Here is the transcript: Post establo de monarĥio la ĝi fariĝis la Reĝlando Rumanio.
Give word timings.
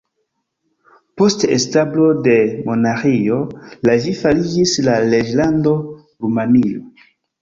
Post 1.21 1.43
establo 1.57 2.07
de 2.27 2.33
monarĥio 2.69 3.37
la 3.89 3.95
ĝi 4.07 4.15
fariĝis 4.23 4.75
la 4.89 4.97
Reĝlando 5.15 5.75
Rumanio. 6.01 6.83